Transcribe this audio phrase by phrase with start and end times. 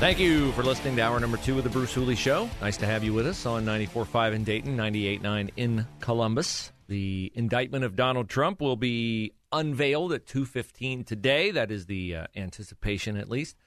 [0.00, 2.48] Thank you for listening to hour number two of the Bruce Hooley Show.
[2.62, 6.72] Nice to have you with us on 94.5 in Dayton, 98.9 in Columbus.
[6.88, 11.50] The indictment of Donald Trump will be unveiled at 2.15 today.
[11.50, 13.58] That is the uh, anticipation, at least.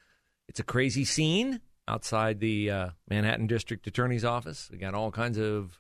[0.50, 4.70] It's a crazy scene outside the uh, Manhattan District Attorney's Office.
[4.72, 5.80] We got all kinds of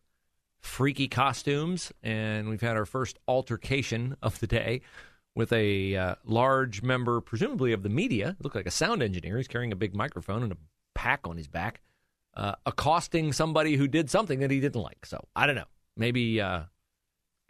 [0.59, 4.81] freaky costumes, and we've had our first altercation of the day
[5.35, 8.35] with a uh, large member, presumably of the media.
[8.41, 9.37] Looked like a sound engineer.
[9.37, 10.57] He's carrying a big microphone and a
[10.95, 11.81] pack on his back,
[12.35, 15.05] uh, accosting somebody who did something that he didn't like.
[15.05, 15.65] So I don't know.
[15.97, 16.63] Maybe uh,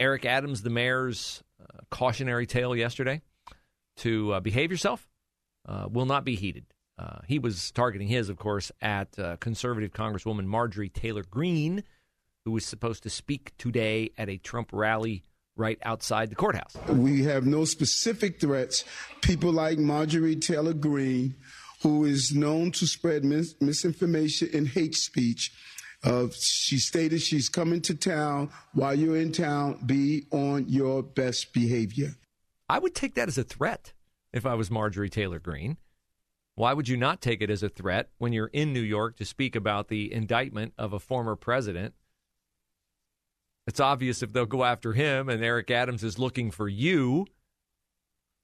[0.00, 3.22] Eric Adams, the mayor's uh, cautionary tale yesterday
[3.98, 5.08] to uh, behave yourself
[5.66, 6.66] uh, will not be heeded.
[7.26, 11.84] he was targeting his, of course, at conservative Congresswoman Marjorie Taylor Greene,
[12.44, 15.22] who was supposed to speak today at a Trump rally
[15.56, 16.76] right outside the courthouse.
[16.88, 18.84] We have no specific threats.
[19.20, 21.36] People like Marjorie Taylor Greene,
[21.82, 25.52] who is known to spread mis- misinformation and hate speech.
[26.02, 28.50] Uh, she stated she's coming to town.
[28.72, 32.14] While you're in town, be on your best behavior.
[32.68, 33.92] I would take that as a threat
[34.32, 35.78] if I was Marjorie Taylor Greene.
[36.56, 39.24] Why would you not take it as a threat when you're in New York to
[39.24, 41.94] speak about the indictment of a former president
[43.66, 47.26] it's obvious if they'll go after him and Eric Adams is looking for you.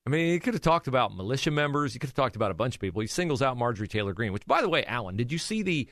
[0.06, 1.92] I mean, he could have talked about militia members.
[1.92, 3.02] He could have talked about a bunch of people.
[3.02, 5.88] He singles out Marjorie Taylor Greene, which, by the way, Alan, did you see the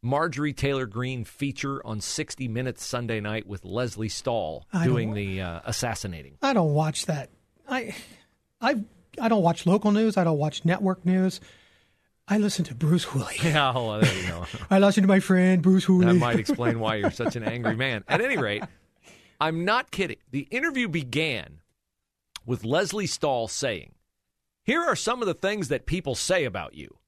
[0.00, 5.60] Marjorie Taylor Greene feature on 60 Minutes Sunday night with Lesley Stahl doing the uh,
[5.64, 6.38] assassinating?
[6.40, 7.30] I don't watch that.
[7.68, 7.96] I,
[8.60, 8.84] I,
[9.20, 10.16] I don't watch local news.
[10.16, 11.40] I don't watch network news.
[12.28, 13.36] I listen to Bruce Hooley.
[13.42, 14.44] Yeah, well, there you go.
[14.70, 16.06] I listen to my friend Bruce Hooley.
[16.06, 18.04] That might explain why you're such an angry man.
[18.08, 18.64] At any rate,
[19.40, 20.18] I'm not kidding.
[20.30, 21.60] The interview began
[22.44, 23.92] with Lesley Stahl saying,
[24.64, 26.98] Here are some of the things that people say about you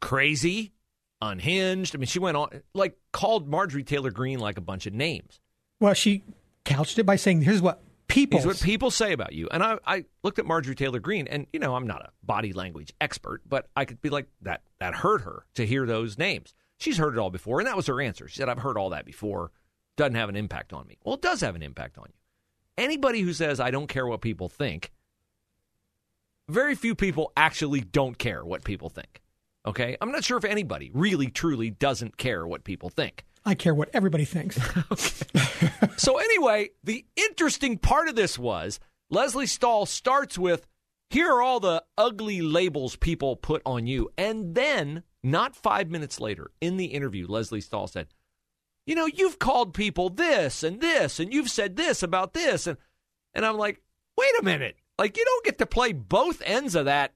[0.00, 0.72] crazy,
[1.20, 1.94] unhinged.
[1.94, 5.38] I mean, she went on, like, called Marjorie Taylor Greene like a bunch of names.
[5.78, 6.24] Well, she
[6.64, 8.40] couched it by saying, Here's what people.
[8.40, 9.48] Here's what people say about you.
[9.50, 12.52] And I, I looked at Marjorie Taylor Greene, and, you know, I'm not a body
[12.52, 16.54] language expert, but I could be like, that, that hurt her to hear those names.
[16.78, 18.28] She's heard it all before, and that was her answer.
[18.28, 19.50] She said, I've heard all that before.
[19.96, 20.98] Doesn't have an impact on me.
[21.04, 22.14] Well, it does have an impact on you.
[22.78, 24.90] Anybody who says, I don't care what people think,
[26.48, 29.20] very few people actually don't care what people think.
[29.66, 29.96] Okay?
[30.00, 33.24] I'm not sure if anybody really, truly doesn't care what people think.
[33.44, 34.56] I care what everybody thinks.
[35.96, 38.78] so, anyway, the interesting part of this was
[39.10, 40.66] Lesley Stahl starts with
[41.10, 44.10] here are all the ugly labels people put on you.
[44.16, 48.08] And then, not five minutes later, in the interview, Lesley Stahl said,
[48.86, 52.66] You know, you've called people this and this, and you've said this about this.
[52.66, 52.78] And,
[53.34, 53.82] and I'm like,
[54.16, 54.76] Wait a minute.
[54.98, 57.12] Like, you don't get to play both ends of that,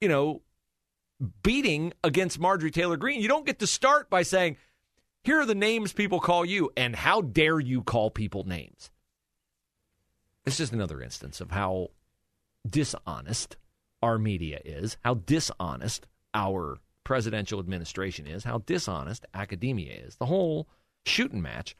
[0.00, 0.42] you know,
[1.42, 3.20] beating against Marjorie Taylor Greene.
[3.20, 4.56] You don't get to start by saying,
[5.24, 8.90] here are the names people call you, and how dare you call people names?
[10.44, 11.88] This is another instance of how
[12.68, 13.56] dishonest
[14.02, 20.16] our media is, how dishonest our presidential administration is, how dishonest academia is.
[20.16, 20.68] The whole
[21.06, 21.74] shooting match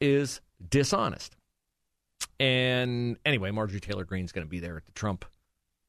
[0.00, 1.36] is dishonest.
[2.40, 5.26] And anyway, Marjorie Taylor Greene's going to be there at the Trump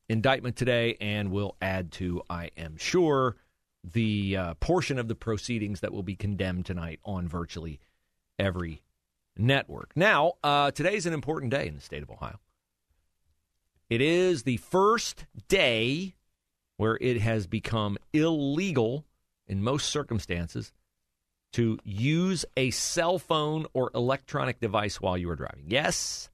[0.09, 3.37] indictment today and will add to, I am sure,
[3.83, 7.79] the uh, portion of the proceedings that will be condemned tonight on virtually
[8.37, 8.81] every
[9.37, 9.91] network.
[9.95, 12.39] Now, uh, is an important day in the state of Ohio.
[13.89, 16.15] It is the first day
[16.77, 19.05] where it has become illegal
[19.47, 20.71] in most circumstances
[21.53, 25.65] to use a cell phone or electronic device while you are driving.
[25.67, 26.29] Yes,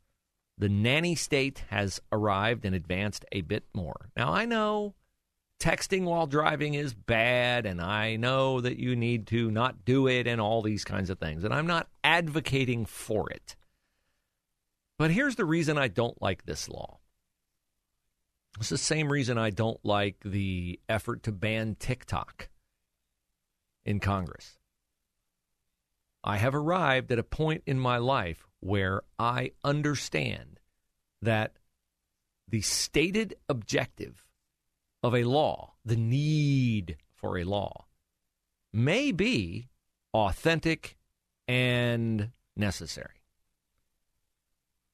[0.57, 4.09] the nanny state has arrived and advanced a bit more.
[4.17, 4.93] Now, I know
[5.65, 10.27] texting while driving is bad, and I know that you need to not do it
[10.27, 11.43] and all these kinds of things.
[11.43, 13.55] And I'm not advocating for it.
[14.99, 16.99] But here's the reason I don't like this law.
[18.59, 22.49] It's the same reason I don't like the effort to ban TikTok
[23.85, 24.59] in Congress.
[26.23, 30.59] I have arrived at a point in my life where I understand
[31.23, 31.57] that
[32.47, 34.24] the stated objective
[35.05, 37.85] of a law, the need for a law,
[38.73, 39.69] may be
[40.15, 40.97] authentic
[41.47, 43.21] and necessary.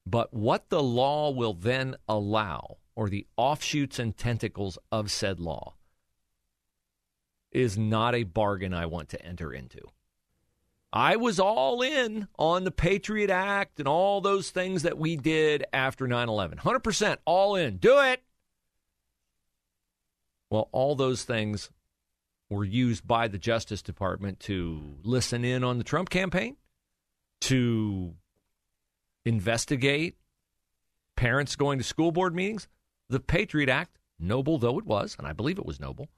[0.06, 5.76] But what the law will then allow, or the offshoots and tentacles of said law,
[7.54, 9.80] is not a bargain I want to enter into.
[10.92, 15.64] I was all in on the Patriot Act and all those things that we did
[15.72, 16.58] after 9 11.
[16.58, 17.78] 100% all in.
[17.78, 18.22] Do it.
[20.52, 21.72] Well, all those things
[22.50, 26.58] were used by the Justice Department to listen in on the Trump campaign,
[27.42, 28.14] to
[29.24, 30.18] investigate
[31.16, 32.68] parents going to school board meetings.
[33.08, 36.10] The Patriot Act, noble though it was, and I believe it was noble,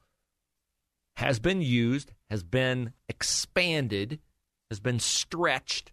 [1.18, 4.20] has been used, has been expanded,
[4.72, 5.92] has been stretched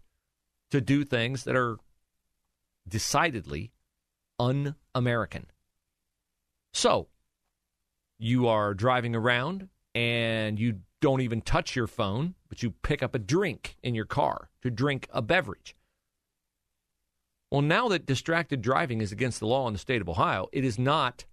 [0.71, 1.77] to do things that are
[2.87, 3.71] decidedly
[4.39, 5.45] un American.
[6.73, 7.07] So,
[8.21, 13.15] you are driving around and you don't even touch your phone, but you pick up
[13.15, 15.75] a drink in your car to drink a beverage.
[17.49, 20.63] Well, now that distracted driving is against the law in the state of Ohio, it
[20.63, 21.25] is not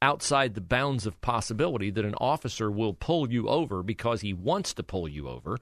[0.00, 4.72] outside the bounds of possibility that an officer will pull you over because he wants
[4.74, 5.58] to pull you over,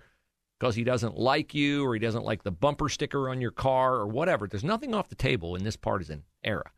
[0.61, 3.94] because he doesn't like you or he doesn't like the bumper sticker on your car
[3.94, 4.46] or whatever.
[4.46, 6.70] There's nothing off the table in this partisan era.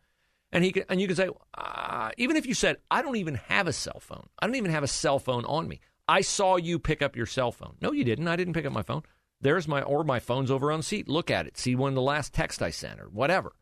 [0.51, 3.35] And he can, and you can say, uh, even if you said, I don't even
[3.35, 4.29] have a cell phone.
[4.39, 5.81] I don't even have a cell phone on me.
[6.09, 7.77] I saw you pick up your cell phone.
[7.83, 8.29] No, you didn't.
[8.29, 9.03] I didn't pick up my phone.
[9.41, 11.07] There's my or my phone's over on seat.
[11.07, 11.59] Look at it.
[11.59, 13.53] See when the last text I sent or whatever.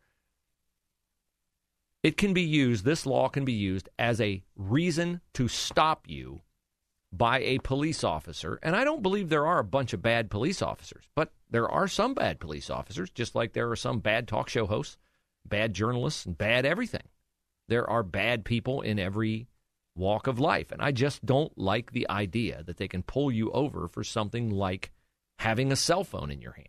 [2.04, 2.84] It can be used.
[2.84, 6.42] This law can be used as a reason to stop you
[7.12, 8.60] by a police officer.
[8.62, 11.88] And I don't believe there are a bunch of bad police officers, but there are
[11.88, 14.98] some bad police officers, just like there are some bad talk show hosts
[15.48, 17.08] bad journalists, and bad everything.
[17.68, 19.48] There are bad people in every
[19.96, 20.70] walk of life.
[20.70, 24.50] And I just don't like the idea that they can pull you over for something
[24.50, 24.92] like
[25.38, 26.68] having a cell phone in your hand.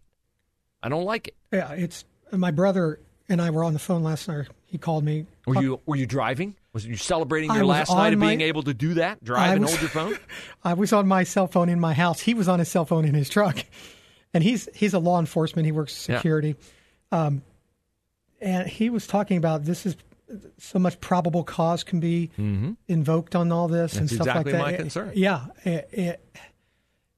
[0.81, 1.35] I don't like it.
[1.51, 4.47] Yeah, it's my brother and I were on the phone last night.
[4.65, 5.25] He called me.
[5.45, 6.56] Were you were you driving?
[6.74, 9.24] Was you celebrating your last night of my, being able to do that?
[9.24, 10.18] Drive and hold your phone?
[10.63, 12.19] I was on my cell phone in my house.
[12.19, 13.57] He was on his cell phone in his truck.
[14.33, 15.65] And he's he's a law enforcement.
[15.65, 16.57] He works security.
[17.12, 17.25] Yeah.
[17.25, 17.41] Um,
[18.42, 19.95] and he was talking about this is
[20.57, 22.74] so much probable cause can be mm-hmm.
[22.88, 24.72] invoked on all this That's and stuff exactly like that.
[24.72, 25.12] my concern.
[25.16, 26.38] Yeah, it, it,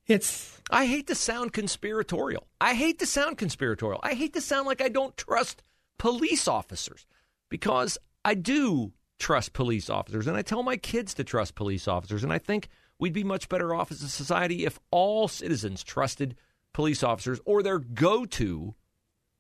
[0.08, 0.62] it's.
[0.72, 2.46] I hate to sound conspiratorial.
[2.62, 4.00] I hate to sound conspiratorial.
[4.04, 5.64] I hate to sound like I don't trust
[5.98, 7.08] police officers
[7.50, 12.24] because I do trust police officers, and I tell my kids to trust police officers,
[12.24, 12.70] and I think
[13.00, 16.36] we'd be much better off as a society if all citizens trusted
[16.74, 18.76] police officers or their go-to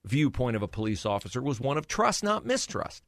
[0.09, 3.03] viewpoint of a police officer was one of trust, not mistrust.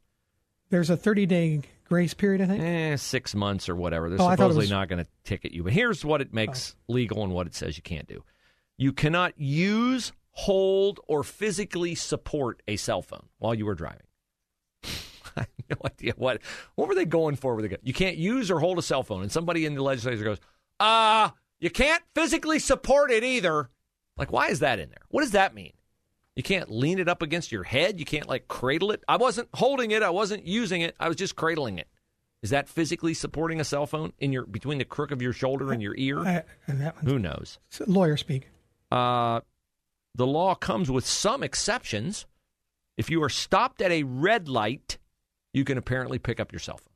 [0.70, 2.64] There's a 30 day grace period, I think.
[2.64, 4.10] Eh, six months or whatever.
[4.10, 4.72] They're oh, supposedly was...
[4.72, 5.64] not going to ticket you.
[5.64, 6.94] But here's what it makes oh.
[6.94, 8.24] legal and what it says you can't do.
[8.78, 14.08] You cannot use, hold, or physically support a cell phone while you are driving.
[14.84, 16.42] I have no idea what
[16.76, 17.80] what were they going for with it.
[17.84, 20.40] You can't use or hold a cell phone, and somebody in the legislature goes,
[20.80, 23.70] "Ah, uh, you can't physically support it either."
[24.18, 25.04] Like, why is that in there?
[25.10, 25.74] What does that mean?
[26.36, 28.00] You can't lean it up against your head.
[28.00, 29.04] You can't like cradle it.
[29.08, 30.02] I wasn't holding it.
[30.02, 30.96] I wasn't using it.
[31.00, 31.88] I was just cradling it.
[32.42, 35.72] Is that physically supporting a cell phone in your between the crook of your shoulder
[35.72, 36.20] and your ear?
[36.20, 37.60] Uh, Who knows?
[37.86, 38.50] Lawyer speak.
[38.92, 39.42] Uh,
[40.16, 42.26] the law comes with some exceptions.
[42.98, 44.98] If you are stopped at a red light,
[45.54, 46.88] you can apparently pick up your cell phone.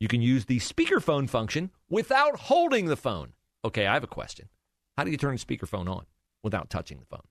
[0.00, 3.32] You can use the speakerphone function without holding the phone.
[3.64, 4.48] Okay, I have a question.
[4.96, 6.06] How do you turn the speakerphone on
[6.42, 7.26] without touching the phone?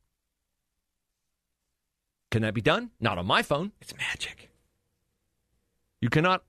[2.32, 2.92] Can that be done?
[3.00, 3.72] Not on my phone.
[3.82, 4.52] It's magic.
[6.02, 6.44] You cannot.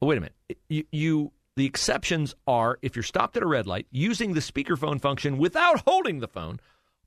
[0.00, 0.36] Oh, wait a minute.
[0.68, 5.00] You, you the exceptions are if you're stopped at a red light using the speakerphone
[5.00, 6.60] function without holding the phone,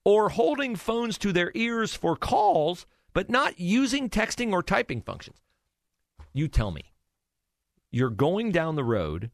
[0.04, 5.38] or holding phones to their ears for calls, but not using texting or typing functions.
[6.34, 6.92] You tell me.
[7.92, 9.32] You're going down the road.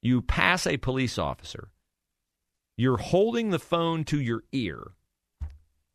[0.00, 1.70] You pass a police officer.
[2.76, 4.92] You're holding the phone to your ear.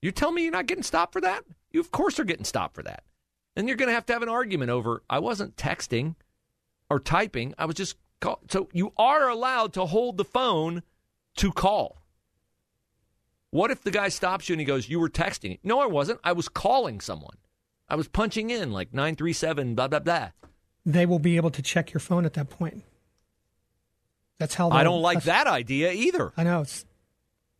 [0.01, 1.43] You tell me you're not getting stopped for that?
[1.71, 3.03] You, of course, are getting stopped for that.
[3.55, 6.15] And you're going to have to have an argument over, I wasn't texting
[6.89, 7.55] or typing.
[7.57, 8.39] I was just call.
[8.49, 10.83] So you are allowed to hold the phone
[11.37, 12.01] to call.
[13.49, 15.59] What if the guy stops you and he goes, You were texting?
[15.63, 16.19] No, I wasn't.
[16.23, 17.37] I was calling someone.
[17.89, 20.29] I was punching in like 937, blah, blah, blah.
[20.85, 22.83] They will be able to check your phone at that point.
[24.39, 26.31] That's how I don't like that idea either.
[26.37, 26.61] I know.
[26.61, 26.85] It's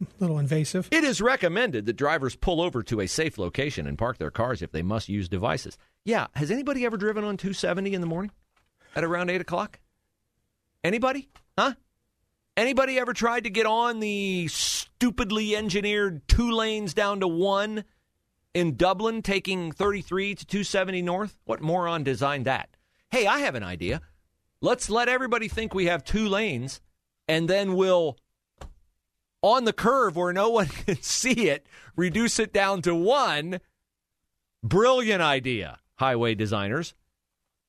[0.02, 0.88] a little invasive.
[0.92, 4.62] It is recommended that drivers pull over to a safe location and park their cars
[4.62, 5.78] if they must use devices.
[6.06, 8.32] Yeah, has anybody ever driven on 270 in the morning
[8.96, 9.80] at around 8 o'clock?
[10.84, 11.30] Anybody?
[11.58, 11.74] Huh?
[12.56, 17.84] Anybody ever tried to get on the stupidly engineered two lanes down to one
[18.54, 21.38] in Dublin, taking 33 to 270 north?
[21.46, 22.70] What moron designed that?
[23.12, 24.02] Hey, I have an idea.
[24.60, 26.82] Let's let everybody think we have two lanes,
[27.28, 28.18] and then we'll
[29.42, 31.66] on the curve where no one can see it,
[31.96, 33.60] reduce it down to one.
[34.64, 36.94] Brilliant idea, highway designers.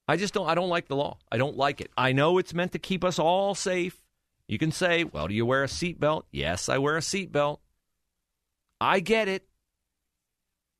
[0.08, 1.18] I just don't I don't like the law.
[1.30, 1.90] I don't like it.
[1.96, 4.02] I know it's meant to keep us all safe
[4.48, 6.22] You can say, well, do you wear a seatbelt?
[6.32, 7.58] Yes, I wear a seatbelt.
[8.80, 9.46] I get it.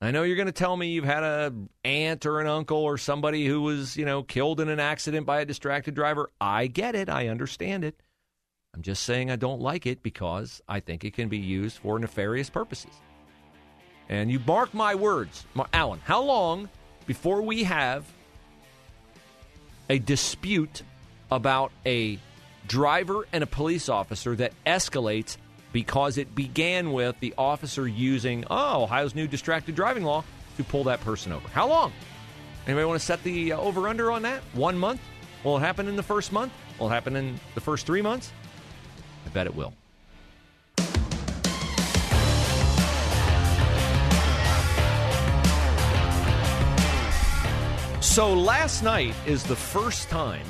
[0.01, 1.53] I know you're going to tell me you've had a
[1.85, 5.41] aunt or an uncle or somebody who was, you know, killed in an accident by
[5.41, 6.31] a distracted driver.
[6.41, 7.09] I get it.
[7.09, 8.01] I understand it.
[8.75, 11.99] I'm just saying I don't like it because I think it can be used for
[11.99, 12.93] nefarious purposes.
[14.09, 16.69] And you mark my words, Alan, how long
[17.07, 18.05] before we have
[19.91, 20.83] a dispute
[21.31, 22.19] about a
[22.67, 25.37] driver and a police officer that escalates
[25.73, 30.25] because it began with the officer using, oh, Ohio's new distracted driving law
[30.57, 31.47] to pull that person over.
[31.49, 31.93] How long?
[32.67, 34.43] Anybody want to set the uh, over under on that?
[34.53, 35.01] One month?
[35.45, 36.53] Will it happen in the first month?
[36.79, 38.33] Will it happen in the first three months?
[39.29, 39.75] I bet it will.
[48.01, 50.47] So last night is the first time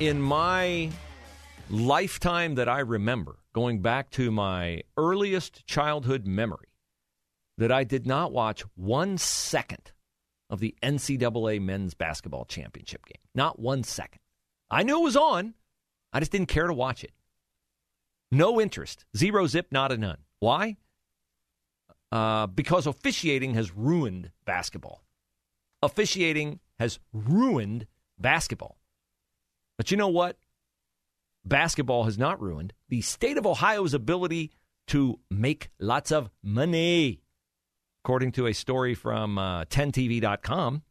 [0.00, 0.90] in my
[1.68, 6.68] lifetime that I remember, going back to my earliest childhood memory,
[7.58, 9.92] that I did not watch one second
[10.48, 13.20] of the NCAA men's basketball championship game.
[13.34, 14.20] Not one second.
[14.70, 15.52] I knew it was on.
[16.10, 17.12] I just didn't care to watch it.
[18.30, 19.04] No interest.
[19.16, 20.18] Zero zip, not a none.
[20.40, 20.76] Why?
[22.10, 25.02] Uh, because officiating has ruined basketball.
[25.82, 27.86] Officiating has ruined
[28.18, 28.78] basketball.
[29.76, 30.36] But you know what?
[31.48, 34.52] basketball has not ruined the state of Ohio's ability
[34.88, 37.20] to make lots of money.
[38.04, 40.82] According to a story from uh, 10TV.com,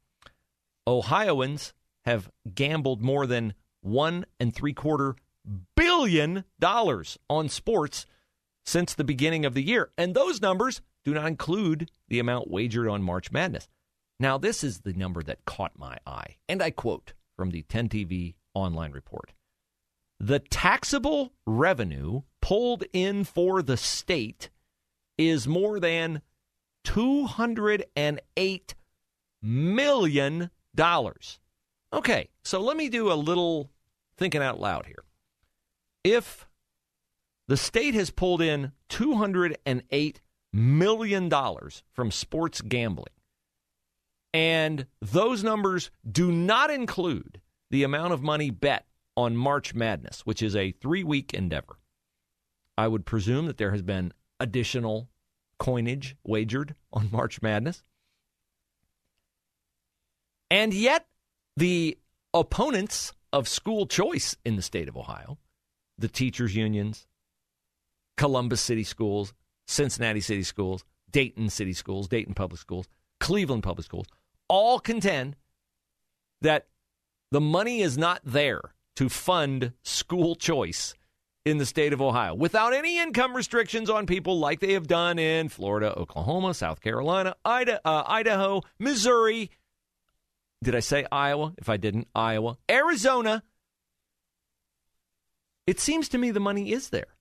[0.86, 1.74] Ohioans
[2.06, 5.16] have gambled more than one and three quarter
[5.76, 5.87] billion
[6.60, 8.06] dollars on sports
[8.66, 9.92] since the beginning of the year.
[9.98, 13.68] And those numbers do not include the amount wagered on March Madness.
[14.20, 16.38] Now, this is the number that caught my eye.
[16.50, 19.34] And I quote from the 10TV online report
[20.20, 24.50] the taxable revenue pulled in for the state
[25.18, 26.22] is more than
[26.86, 28.74] $208
[29.42, 30.50] million.
[31.94, 33.70] Okay, so let me do a little
[34.18, 35.04] thinking out loud here.
[36.08, 36.48] If
[37.50, 40.16] the state has pulled in $208
[40.54, 41.30] million
[41.92, 43.14] from sports gambling,
[44.34, 48.86] and those numbers do not include the amount of money bet
[49.18, 51.78] on March Madness, which is a three week endeavor.
[52.78, 55.10] I would presume that there has been additional
[55.60, 57.84] coinage wagered on March Madness.
[60.50, 61.06] And yet,
[61.58, 61.98] the
[62.34, 65.38] opponents of school choice in the state of Ohio,
[65.98, 67.08] the teachers' unions,
[68.18, 69.34] Columbus City Schools,
[69.68, 72.88] Cincinnati City Schools, Dayton City Schools, Dayton Public Schools,
[73.20, 74.08] Cleveland Public Schools,
[74.48, 75.36] all contend
[76.42, 76.68] that
[77.32, 78.62] the money is not there
[78.96, 80.96] to fund school choice
[81.46, 85.18] in the state of Ohio without any income restrictions on people like they have done
[85.18, 89.50] in Florida, Oklahoma, South Carolina, Idaho, uh, Idaho Missouri.
[90.64, 91.54] Did I say Iowa?
[91.58, 93.44] If I didn't, Iowa, Arizona.
[95.68, 97.18] It seems to me the money is there.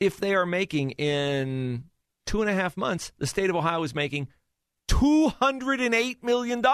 [0.00, 1.84] If they are making in
[2.24, 4.28] two and a half months, the state of Ohio is making
[4.88, 6.64] $208 million.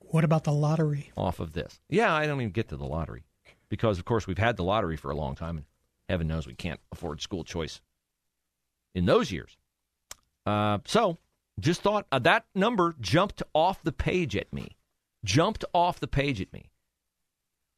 [0.00, 1.12] What about the lottery?
[1.14, 1.78] Off of this.
[1.90, 3.24] Yeah, I don't even get to the lottery
[3.68, 5.66] because, of course, we've had the lottery for a long time, and
[6.08, 7.82] heaven knows we can't afford school choice
[8.94, 9.58] in those years.
[10.46, 11.18] Uh, so,
[11.60, 14.76] just thought uh, that number jumped off the page at me.
[15.24, 16.70] Jumped off the page at me.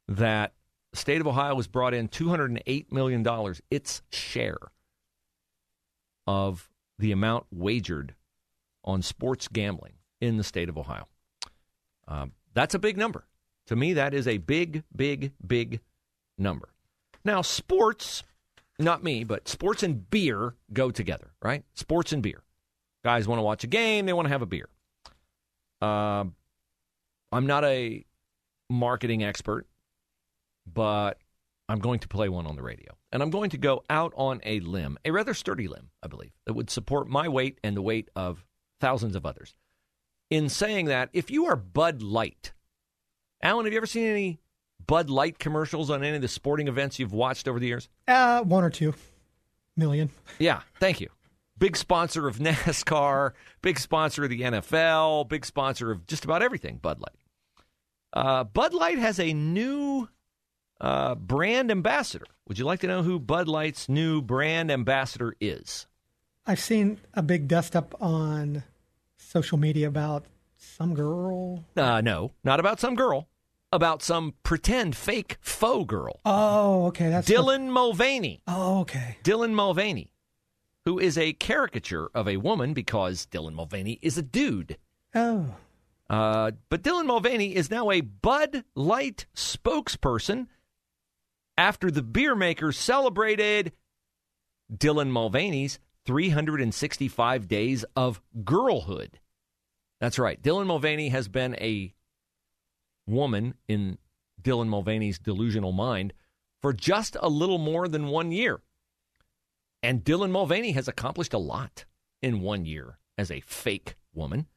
[0.07, 0.53] That
[0.91, 4.57] the state of Ohio has brought in $208 million, its share
[6.27, 6.69] of
[6.99, 8.15] the amount wagered
[8.83, 11.07] on sports gambling in the state of Ohio.
[12.07, 13.25] Um, that's a big number.
[13.67, 15.79] To me, that is a big, big, big
[16.37, 16.69] number.
[17.23, 18.23] Now, sports,
[18.79, 21.63] not me, but sports and beer go together, right?
[21.73, 22.43] Sports and beer.
[23.03, 24.67] Guys want to watch a game, they want to have a beer.
[25.81, 26.25] Uh,
[27.31, 28.05] I'm not a
[28.69, 29.65] marketing expert,
[30.65, 31.17] but
[31.69, 32.97] I'm going to play one on the radio.
[33.11, 36.31] And I'm going to go out on a limb, a rather sturdy limb, I believe,
[36.45, 38.45] that would support my weight and the weight of
[38.79, 39.55] thousands of others.
[40.29, 42.53] In saying that, if you are Bud Light,
[43.41, 44.39] Alan, have you ever seen any
[44.85, 47.89] Bud Light commercials on any of the sporting events you've watched over the years?
[48.07, 48.93] Uh, one or two
[49.75, 50.09] million.
[50.39, 51.09] Yeah, thank you.
[51.57, 56.77] Big sponsor of NASCAR, big sponsor of the NFL, big sponsor of just about everything,
[56.77, 57.17] Bud Light.
[58.13, 60.09] Uh, Bud Light has a new
[60.81, 62.25] uh, brand ambassador.
[62.47, 65.87] Would you like to know who Bud Light's new brand ambassador is?
[66.45, 68.63] I've seen a big dust up on
[69.15, 70.25] social media about
[70.57, 71.63] some girl.
[71.77, 73.27] Uh, no, not about some girl.
[73.71, 76.19] about some pretend fake faux girl.
[76.25, 77.09] Oh, okay.
[77.09, 78.41] That's Dylan Mulvaney.
[78.47, 79.17] Oh, okay.
[79.23, 80.11] Dylan Mulvaney,
[80.85, 84.77] who is a caricature of a woman because Dylan Mulvaney is a dude.
[85.15, 85.45] Oh.
[86.09, 90.47] Uh, but Dylan Mulvaney is now a Bud Light spokesperson
[91.57, 93.73] after the beer maker celebrated
[94.73, 99.19] Dylan Mulvaney's 365 days of girlhood.
[99.99, 100.41] That's right.
[100.41, 101.93] Dylan Mulvaney has been a
[103.07, 103.97] woman in
[104.41, 106.13] Dylan Mulvaney's delusional mind
[106.61, 108.61] for just a little more than one year.
[109.83, 111.85] And Dylan Mulvaney has accomplished a lot
[112.21, 114.47] in one year as a fake woman.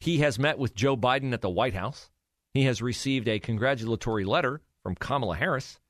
[0.00, 2.10] He has met with Joe Biden at the White House.
[2.52, 5.80] He has received a congratulatory letter from Kamala Harris.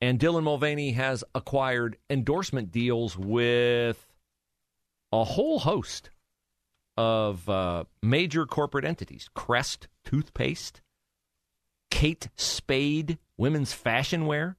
[0.00, 4.06] And Dylan Mulvaney has acquired endorsement deals with
[5.12, 6.10] a whole host
[6.96, 10.80] of uh, major corporate entities Crest Toothpaste,
[11.90, 14.56] Kate Spade Women's Fashion Wear,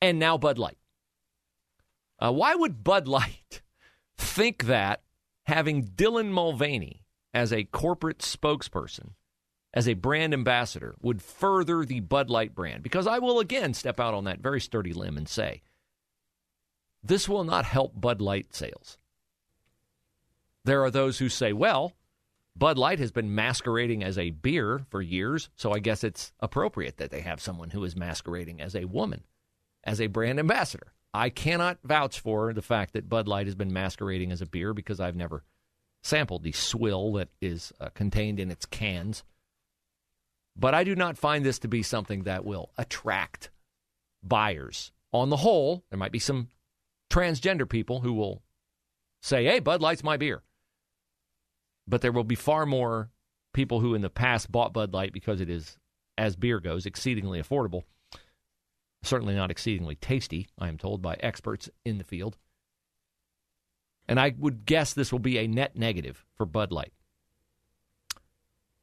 [0.00, 0.78] and now Bud Light.
[2.18, 3.62] Uh, why would Bud Light
[4.18, 5.02] think that
[5.46, 9.10] having Dylan Mulvaney as a corporate spokesperson,
[9.74, 12.82] as a brand ambassador, would further the Bud Light brand?
[12.82, 15.62] Because I will again step out on that very sturdy limb and say
[17.02, 18.96] this will not help Bud Light sales.
[20.64, 21.92] There are those who say, well,
[22.56, 26.96] Bud Light has been masquerading as a beer for years, so I guess it's appropriate
[26.98, 29.24] that they have someone who is masquerading as a woman,
[29.82, 30.94] as a brand ambassador.
[31.12, 34.72] I cannot vouch for the fact that Bud Light has been masquerading as a beer
[34.72, 35.42] because I've never
[36.02, 39.24] sampled the swill that is uh, contained in its cans.
[40.56, 43.50] But I do not find this to be something that will attract
[44.22, 44.92] buyers.
[45.12, 46.48] On the whole, there might be some
[47.10, 48.42] transgender people who will
[49.20, 50.42] say, hey, Bud Light's my beer
[51.86, 53.10] but there will be far more
[53.52, 55.78] people who in the past bought Bud Light because it is,
[56.18, 57.82] as beer goes, exceedingly affordable.
[59.02, 62.36] Certainly not exceedingly tasty, I am told by experts in the field.
[64.08, 66.92] And I would guess this will be a net negative for Bud Light.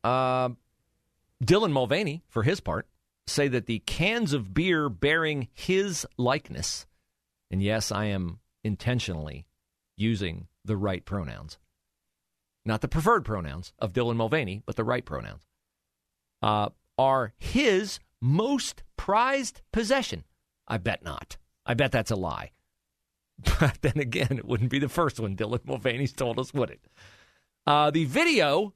[0.04, 0.50] Uh,
[1.42, 2.88] Dylan Mulvaney, for his part,
[3.26, 6.86] say that the cans of beer bearing his likeness,
[7.50, 9.46] and yes, I am intentionally
[9.98, 11.58] using the right pronouns,
[12.66, 15.48] not the preferred pronouns of Dylan Mulvaney, but the right pronouns,
[16.42, 20.24] uh, are his most prized possession.
[20.68, 21.38] I bet not.
[21.66, 22.52] I bet that's a lie.
[23.60, 26.82] But then again, it wouldn't be the first one Dylan Mulvaney's told us, would it?
[27.66, 28.74] Uh, the video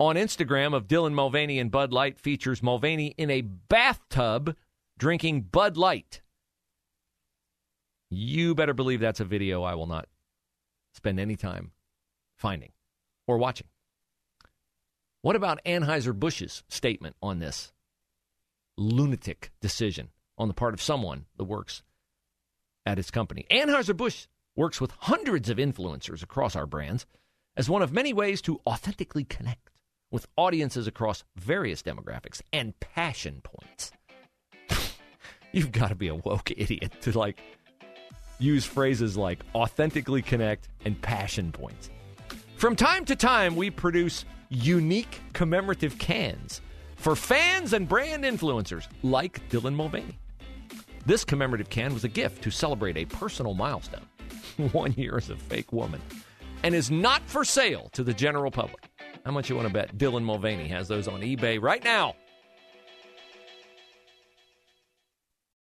[0.00, 4.56] on Instagram of Dylan Mulvaney and Bud Light features Mulvaney in a bathtub
[4.98, 6.22] drinking Bud Light.
[8.08, 10.08] You better believe that's a video I will not
[10.94, 11.72] spend any time
[12.34, 12.72] finding
[13.26, 13.66] or watching.
[15.20, 17.74] What about Anheuser-Busch's statement on this
[18.78, 20.08] lunatic decision
[20.38, 21.82] on the part of someone that works
[22.86, 23.46] at its company?
[23.50, 27.04] Anheuser-Busch works with hundreds of influencers across our brands
[27.54, 29.70] as one of many ways to authentically connect
[30.10, 33.92] with audiences across various demographics and passion points.
[35.52, 37.40] You've got to be a woke idiot to like
[38.38, 41.90] use phrases like authentically connect and passion points.
[42.56, 46.60] From time to time, we produce unique commemorative cans
[46.96, 50.18] for fans and brand influencers like Dylan Mulvaney.
[51.06, 54.06] This commemorative can was a gift to celebrate a personal milestone
[54.72, 56.00] one year as a fake woman
[56.62, 58.89] and is not for sale to the general public.
[59.24, 62.14] How much you want to bet Dylan Mulvaney has those on eBay right now?